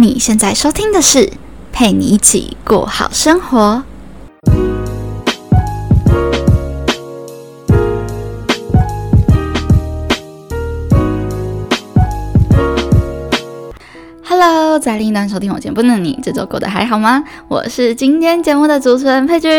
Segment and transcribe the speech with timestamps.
[0.00, 1.32] 你现在收听的是
[1.72, 3.82] 陪你一起过好生活。
[14.78, 17.24] 在另一端收听我节目的你，这周过得还好吗？
[17.48, 19.50] 我是今天节目的主持人佩君，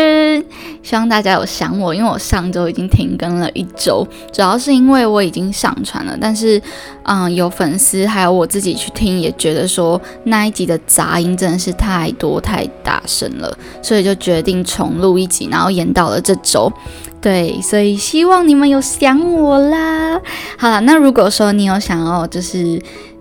[0.82, 6.60] 希望大家有想我，因为我上周已经停更了一周，主要是因为我已经上传了，但是，
[7.02, 16.72] 嗯，有粉丝还有我自己去听，也觉得说那一集的杂音真的是太多太大声了，所以就决定重录一集，然后延到了这周。
[17.20, 20.18] 对，所以希望你们有想我啦。
[20.56, 22.80] 好了，那如果说你有想要就是。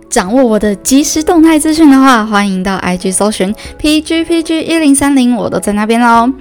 [0.10, 6.34] 掌握我的即时动态资讯的话，欢迎到 IG 搜寻 PGPG 一零三零，我都在那边喽。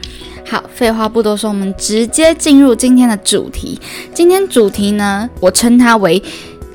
[0.46, 3.78] 好，废话不多说，我们直接进入今天的主题。
[4.14, 6.22] 今天主题呢，我称它为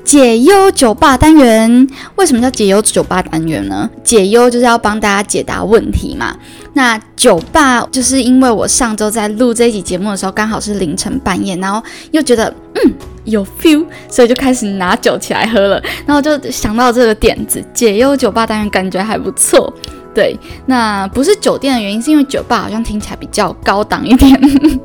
[0.04, 1.88] 解忧酒吧单元。
[2.14, 3.90] 为什么叫解忧酒吧单元呢？
[4.04, 6.36] 解忧就是要帮大家解答问题嘛。
[6.74, 12.92] 那酒吧就是因为我上周在录这一集节目的时候，刚好是凌晨半夜，然后又觉得嗯。
[13.24, 19.72] 有 feel，所以就开始拿酒起来喝了，然后就想到这个点子，解忧酒吧当然感觉还不错。
[20.14, 24.40] 对，那不是酒店的原因，是因为酒吧好像听起来比较高档一点，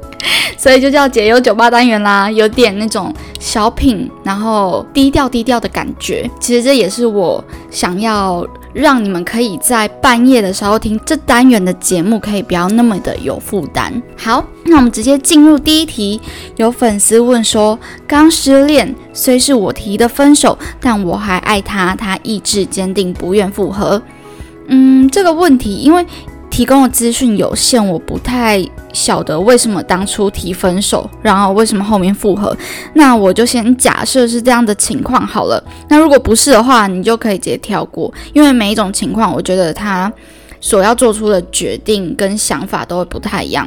[0.58, 6.30] 所以就叫解忧酒吧单元啦，有点那种小品，然后低调低调的感觉。
[6.40, 8.46] 其实这也是我想要。
[8.72, 13.92] 让你们可以在半夜的时候听这单元的节目，可以不要那么的有负担。
[14.16, 16.22] 好，那我们直接进入第一题。
[16.56, 17.78] 有粉丝问说：
[18.08, 24.00] 刚失恋，虽是我提的分手，但我还爱他，他意志坚定，不愿复合。
[24.70, 26.06] 嗯，这个问题，因为。
[26.52, 32.58] 提供的资讯有限，我不太晓得为什么当初提分手，然后为什么后面复合。
[32.96, 35.64] 那我就先假设是这样的情况好了。
[35.88, 40.12] 那如果不是的话，你就可以直接跳过，因为每一种情况，我觉得他
[40.60, 43.66] 所要做出的决定跟想法都会不太一样。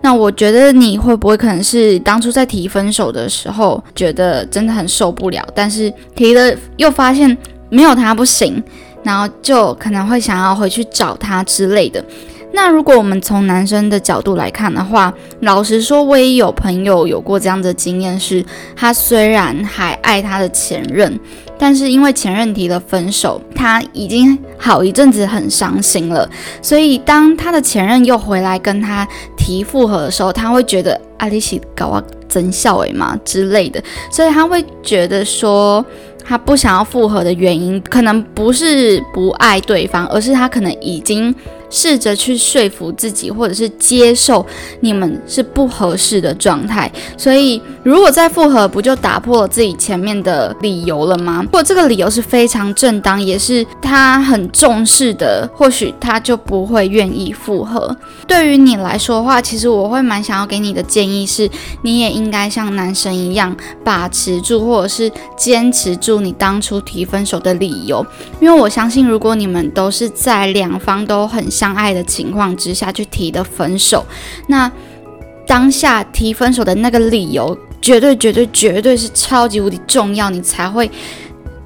[0.00, 7.36] 那我觉得你会不会可能是当初在提分手的时候，觉得真的很受不了，但是提了又发现
[7.68, 8.62] 没有他不行，
[9.02, 12.04] 然后就可能会想要回去找他之类的。
[12.52, 18.44] 那如果我们从男生的角度来看的话，老实说，我也有朋友有过这样的经验，是
[18.74, 21.16] 他虽然还爱他的前任，
[21.56, 26.28] 但是因为前任提了分手，他已经好一阵子很伤心了。
[26.60, 29.06] 所以当他的前任又回来跟他
[29.36, 33.80] 提复合的时候，他会觉得阿里西搞我真笑诶嘛之类的，
[34.10, 35.86] 所以他会觉得说。
[36.30, 41.34] 他不想要复合的原因，可能不是不爱对方，而是他可能已经
[41.70, 44.44] 试着去说服自己，或者是接受
[44.80, 46.90] 你们是不合适的状态。
[47.16, 51.40] 所以，如果再复合，不就打破了自己前面的理由了吗？
[51.44, 57.96] 如果这个理由是非常正当，也是他很重视的，或许他就不会愿意复合。
[58.26, 61.48] 对于你来说的话，其实我会蛮想要给你的建议是，
[61.82, 66.20] 你也应该像男生一样把持住，或者是坚持住。
[66.20, 68.04] 你当初提分手的理由，
[68.40, 74.02] 因为我相信，如果你们都是在两方都很相爱的情况之下去提的分手，
[74.46, 74.72] 那
[75.46, 80.90] 当下提分手的那个理由，绝对绝对绝对是超级无敌重要，你才会。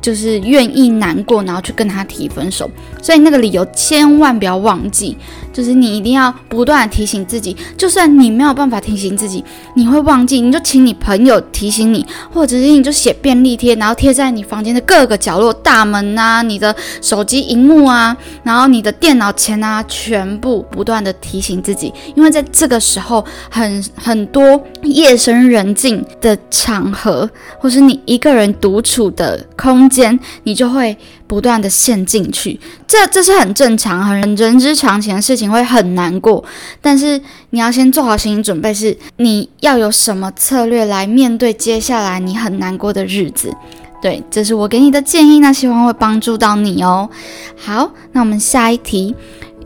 [0.04, 2.70] 就是愿意难过，然后去跟他提分手，
[3.00, 5.16] 所以那个理由千万不要忘记。
[5.50, 9.43] 就是你一定要不断的提醒自己，就算你没有办法提醒自己，
[9.76, 29.88] 你会忘记，你就请你朋友提醒你，或者是你就写便利贴，然后贴在你房间的各个角落、大门啊、你的手机荧幕啊，然后你的电脑前啊，全部不断的提醒自己，因为在这个时候，很很多夜深人静的场合，或是你一个人独处的空。
[29.94, 30.97] 间你就会
[31.27, 36.44] 不断的陷进去，这这是很正常、很人之常情的事情，会很难过。
[36.81, 43.55] 但是你要先做好心理准备，是你要有什么策略来面对接下来你很难过的日子。
[44.03, 47.09] 对，这是我给你的建议，那希望会帮助到你哦。
[47.56, 49.14] 好，那我们下一题，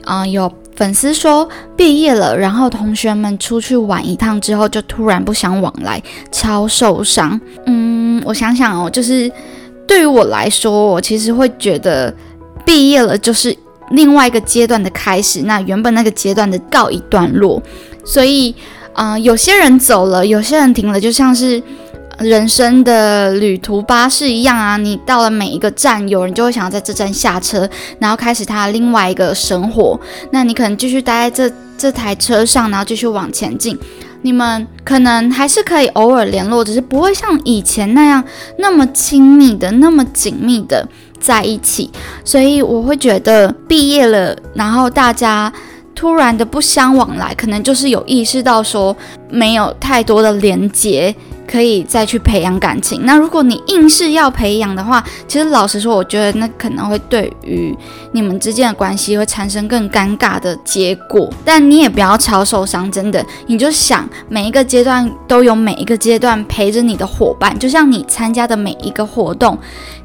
[0.04, 6.00] 啊，有粉丝说毕业了，然后同学们出去玩一趟之后，就突然不想往来，
[6.30, 7.40] 超受伤。
[7.66, 9.30] 嗯，我想想哦，就是。
[9.88, 12.14] 对于我来说，我其实会觉得
[12.64, 13.56] 毕业了就是
[13.90, 17.60] 另外一个阶段的开始，那原本那个阶段的告一段落。
[18.04, 18.54] 所以，
[18.92, 21.62] 啊，有些人走了，有些人停了，就像是
[22.18, 24.76] 人生的旅途巴士一样啊。
[24.76, 27.68] 你到了每一个站，有人就会想要在这站下车，
[27.98, 29.98] 然后开始他另外一个生活。
[30.30, 33.78] 那你可能继续待在这这台车上，然后继续往前进。
[34.22, 38.22] 你们可能还是可以偶尔联络，只是不会像以前那样
[38.58, 40.88] 那么亲密的、那么紧密的。
[41.20, 41.90] 在一起，
[42.24, 45.52] 所以我会觉得毕业了，然后大家
[45.92, 48.96] 突然的不相往来，可能就是有意识到说
[49.28, 51.12] 没有太多的连接。
[51.50, 53.06] 可以再去培养感情。
[53.06, 57.74] 那如果你硬是要培养的话，其实老实说，我觉得那可能会对于
[58.12, 61.32] 你们之间的关系会产生更尴尬的结果。
[61.44, 69.58] 但你也不要超受伤，真的，你就想每一个阶段都有每一个阶段陪着你的伙伴，就像你参加的每一个活动，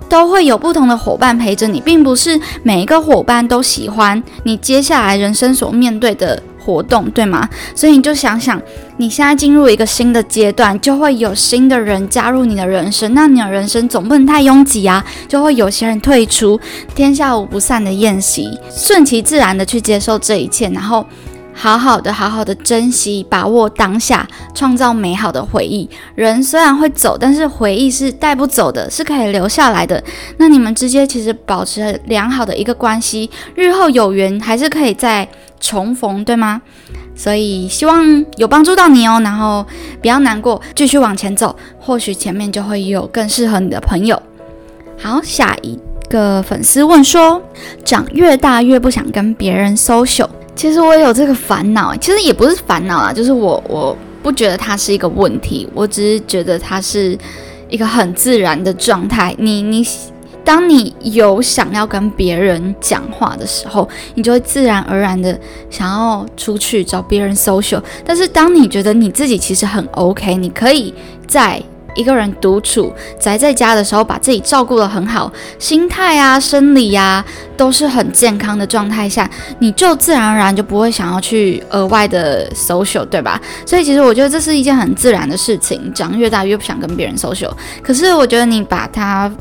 [0.07, 6.41] 都会有不同的伙伴陪着你，并不是每一个伙伴都喜欢你接下来人生所面对的。
[6.63, 7.49] 活动对吗？
[7.75, 8.61] 所以你就想想，
[8.97, 13.13] 你现在进入一个新的阶段，就会有新的人加入你的人生。
[13.13, 16.59] 那你的人生总不能太拥挤啊，就会有些人退出。
[16.95, 21.05] 天下无不散的宴席，顺其自然的去接受这一切，然后。
[21.55, 25.87] 好好的，好好的珍惜，把握当下，创造美好的回忆。
[26.15, 30.03] 人虽然会走，但是回忆是带不走的，是可以留下来的。
[30.37, 35.29] 那你们之间其实保持良好的一个关系，日后有缘还是可以再
[35.63, 36.61] 重逢，对吗？
[37.15, 39.21] 所以希望有帮助到你哦。
[39.23, 39.65] 然后
[40.01, 44.21] 不要难过，继续往前走，或许前面就会有更适合你的朋友。
[44.99, 45.79] 好，下一
[46.09, 47.41] 个粉丝问说：
[47.85, 50.29] 长越大越不想跟别人 social。
[50.53, 57.17] 其实我有这个烦恼，其实也不是烦恼啦，就是我我不觉得它是一个问题，我只是觉得它是
[57.69, 59.33] 一个很自然的状态。
[59.39, 59.83] 你你，
[60.43, 67.81] 当你有想要跟别人讲话的时候，你就会自然而然的想要出去找别人 social。
[68.05, 70.93] 但是当你觉得你自己其实很 OK，你可以
[71.27, 71.61] 在。
[71.95, 77.23] 一个人独处宅在家的时候，把自己照顾得很好，心态啊、生理呀
[77.55, 79.29] 都是很健康的状态下，
[79.59, 83.39] 你就自然而然就不会想要去额外的 social，对吧？
[83.63, 85.93] 所以其实我觉得这是一件很自然的事情。
[85.93, 87.51] 长越大越不想跟别人 social，
[87.83, 89.31] 可是我觉得你把它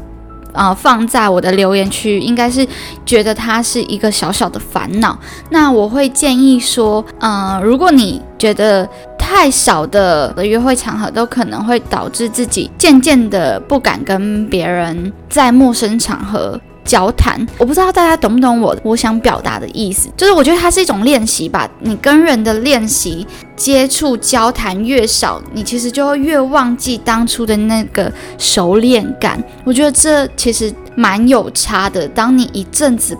[0.52, 2.66] 啊放在我的留言区，应该是
[3.04, 5.18] 觉得它是一个小小的烦恼。
[5.50, 8.88] 那我会建议说，嗯，如果你觉得。
[9.24, 17.44] 太少的约会场合都可能会导致自己渐渐的不敢跟别人在陌生场合交谈。
[17.58, 21.68] 我不知道大家懂不懂我我想表达的意思，就是我觉得它是一种练习吧。
[21.80, 23.26] 你跟人的练习、
[23.56, 29.42] 接触、交谈越少，你其实就会越忘记当初的那个熟练感。
[29.64, 32.06] 我觉得这其实蛮有差的。
[32.08, 33.16] 当你一阵子。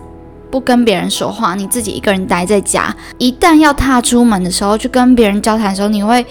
[0.51, 2.95] 不跟别人说话，你自己一个人待在家。
[3.17, 6.23] 一旦要踏出门的时候，去跟别人交谈的时候，你会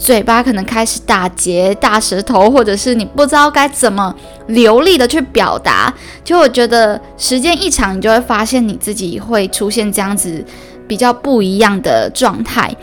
[0.00, 4.12] 嘴巴可能开始打结、大舌头，或者是你不知道该怎么
[4.46, 5.92] 流利的去表达。
[6.24, 10.42] 就我觉得时间一长，你就会发现你自己会出现这样子
[10.88, 12.74] 比较不一样的状态。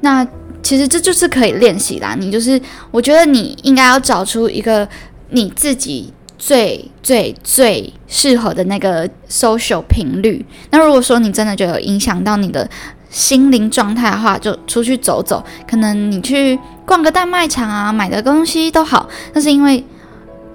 [0.00, 0.26] 那
[0.64, 2.16] 其实这就是可以练习啦。
[2.18, 2.60] 你就是，
[2.90, 4.86] 我觉得你应该要找出一个
[5.30, 6.12] 你自己。
[6.36, 10.44] 最最最适合的那个 social 频率。
[10.70, 12.68] 那如果说你真的觉得影响到你的
[13.14, 15.40] 心灵状态的话，就出去走走。
[15.68, 19.08] 可能你去逛个大卖场啊，买的东西都好。
[19.32, 19.84] 但是因为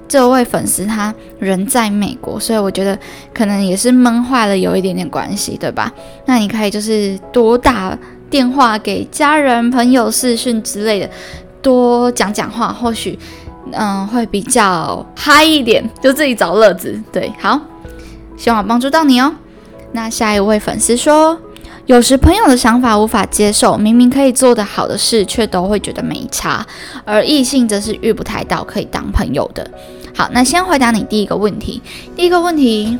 [0.09, 2.99] 这位粉丝他人在美国，所以我觉得
[3.33, 5.89] 可能也是闷坏了，有一点点关系，对吧？
[6.25, 7.97] 那你可以就是多打
[8.29, 11.09] 电话给家人、朋友、视讯之类的，
[11.61, 13.17] 多讲讲话，或许。
[13.71, 16.99] 嗯，会比较嗨一点，就自己找乐子。
[17.11, 17.59] 对，好，
[18.35, 19.31] 希望帮助到你哦。
[19.91, 21.37] 那下一位粉丝说，
[21.89, 26.63] 有时朋友的想法无法接受，明明可以做得好的事，却都会觉得没差，
[27.03, 29.67] 而异性则是遇不太到可以当朋友的。
[30.15, 31.81] 好，那先回答你第一个问题。
[32.15, 32.95] 第一个问题，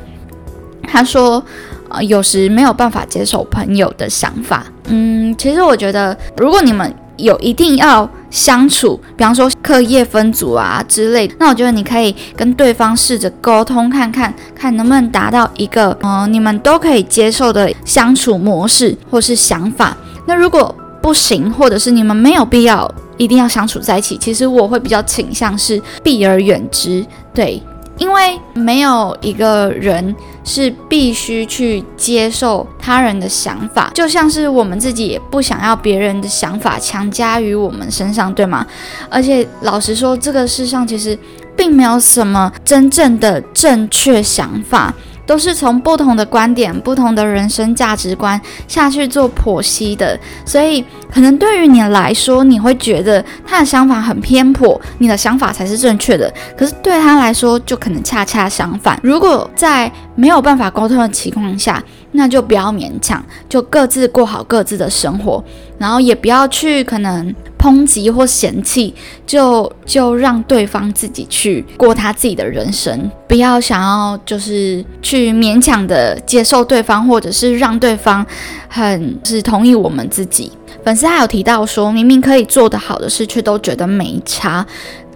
[0.87, 1.43] 他说，
[1.89, 4.65] 呃，有时没有办法接受朋友的想法。
[4.85, 19.95] 嗯，其实我觉得，如果你们有一定要相处，比方说课业分组啊之类，那我觉得你可以跟对方试着沟通看看，看能不能达到一个嗯你们都可以接受的相处模式或是想法。
[20.25, 27.61] 那如果不行，或者是你们没有必要一定要相处在一起，其实我会比较倾向是避而远之，对。
[27.97, 30.15] 因为没有一个人
[30.49, 38.65] 是必须去接受他人的想法，就像是我们自己也不想要别人的想法强加于我们身上，对吗？
[39.11, 41.15] 而且老实说，这个世上其实
[41.55, 44.91] 并没有什么真正的正确想法。
[45.29, 50.83] 都是从不同的观点、不同的人生价值观下去做剖析的，所以
[51.13, 56.33] 可能对于你来说，你会觉得他的想法很偏颇，你的想法才是正确的。
[56.57, 58.99] 可是对他来说，就可能恰恰相反。
[59.03, 61.83] 如果在没有办法沟通的情况下，
[62.13, 65.43] 那就不要勉强，就各自过好各自的生活，
[65.77, 68.93] 然后也不要去可能抨击或嫌弃，
[69.27, 78.25] 就就让对方自己去过他自己的人生，不要想要就是去勉强的接受对方，或者是让对方
[78.69, 80.51] 很是同意我们自己。
[80.83, 84.65] 粉丝还有提到说，明明可以做得好的事，却都觉得没差。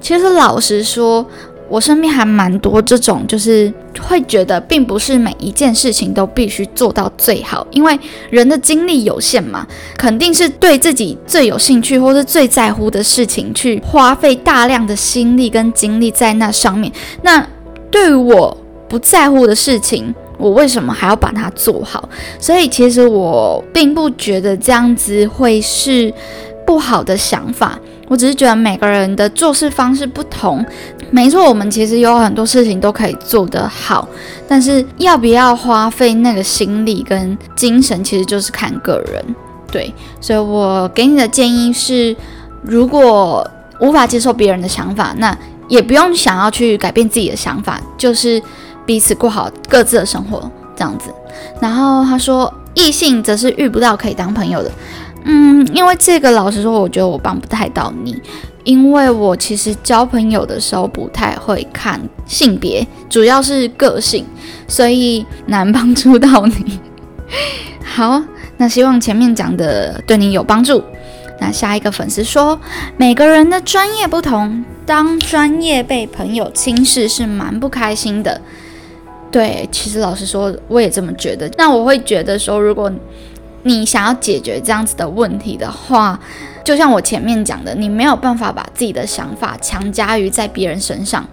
[0.02, 1.26] 其实老实说。
[1.70, 9.66] 我身边还蛮多这种，就是会觉得并不是每一件事情都必须做到最好，因为人的精力有限嘛，
[9.98, 16.92] 肯定是对自己最有兴趣或是最在乎的事情去花费大量的心力跟精力在那上面。
[17.24, 17.48] 那
[17.90, 18.56] 对于我
[18.88, 22.08] 不在乎的事情，我为什么还要把它做好？
[22.40, 26.14] 所以其实我并不觉得这样子会是
[26.68, 27.80] 不好的想法。
[28.08, 30.64] 我只是觉得每个人的做事方式不同，
[31.10, 34.08] 没错，我们其实有很多事情都可以做得好，
[34.48, 39.24] 但是要不要花费那个心力跟精神，其实就是看个人。
[39.72, 39.92] 对，
[40.22, 42.16] 所以我给你的建议是，
[42.62, 45.36] 如果无法接受别人的想法，那
[45.68, 48.40] 也不用想要去改变自己的想法，就是
[48.86, 51.10] 彼此过好各自的生活这样子。
[51.60, 54.72] 然后他说，异性则是遇不到可以当朋友的。
[55.26, 58.22] 嗯，因为这个老实说，我觉得我帮不太到你，
[58.64, 64.26] 因为我其实交朋友的时候不太会看性别，主要是个性，
[64.68, 66.80] 所以难帮助到你。
[67.84, 68.22] 好，
[68.58, 70.84] 那希望前面讲的对你有帮助。
[71.40, 72.60] 那下一个粉丝说，
[72.96, 78.40] 每个人的专业不同，当专业被朋友轻视是蛮不开心的。
[79.32, 81.50] 对，其实老实说，我也这么觉得。
[81.58, 82.90] 那我会觉得说，如果
[83.64, 86.20] 你想要解决这样子的问题的话，
[86.64, 91.26] 就像我前面讲的，你没有办法把自己的想法强加于在别人身上，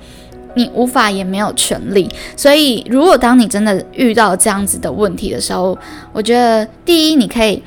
[0.54, 2.08] 你无法也没有权利。
[2.36, 5.76] 所以，如果当你真的遇到这样子的问题的时候，
[6.12, 7.62] 我觉得第一，你可以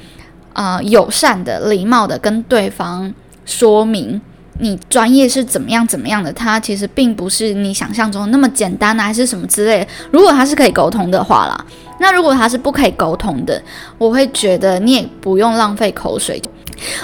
[0.54, 3.14] 啊友善的、礼貌的跟对方
[3.46, 4.22] 说明。
[4.60, 6.32] 你专业是怎么样怎么样的？
[6.32, 9.86] 他其实并不是你想象中那么简单啊，还是什么之类。
[10.12, 11.66] 如果他是可以沟通的话啦，
[12.00, 13.62] 那如果他是不可以沟通的，
[13.98, 16.42] 我会觉得你也不用浪费口水。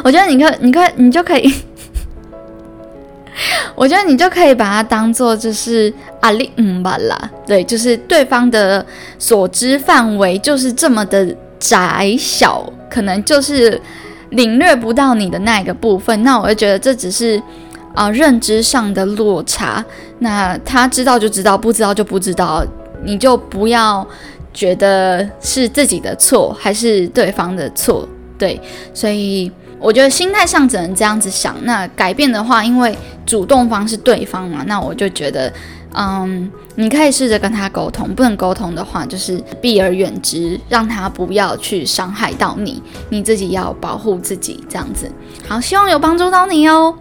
[0.04, 1.54] 我觉得你可，你可，你就可以，
[3.76, 8.86] 我觉得你就可以把它当做就是阿里嗯吧啦，对，就是对方的
[9.18, 13.82] 所知范围就是这么的窄小，可能就是。
[14.32, 17.42] 领略不到你的那一个部分，那我会觉得这只是
[17.94, 19.84] 啊认知上的落差。
[20.20, 22.64] 那他知道就知道，不知道就不知道，
[23.04, 24.06] 你就不要
[24.54, 28.08] 觉得是自己的错还是对方的错。
[28.38, 28.60] 对，
[28.94, 31.56] 所以我觉得心态上只能这样子想。
[31.64, 32.96] 那改变的话，因为
[33.26, 35.52] 主动方是对方嘛，那我就觉得。
[35.92, 45.12] 嗯，你可以试着跟他沟通，不能沟通的话，就是避而远之，让他不要去伤害到你，你自己要保护自己，这样子。
[45.48, 46.94] 好，希望有帮助到你哦。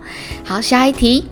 [0.42, 1.26] 好，下一题，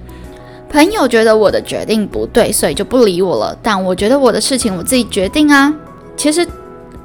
[0.69, 3.57] 朋友觉得我的决定不对，所以就不理我了。
[3.63, 5.75] 但我觉得我的事情我自己决定啊，
[6.15, 6.47] 其实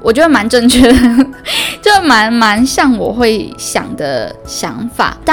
[0.02, 0.98] 我觉得蛮正确的，
[1.80, 5.16] 就蛮蛮像我会想的想法。
[5.24, 5.30] 当